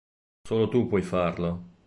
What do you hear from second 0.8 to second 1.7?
puoi farlo!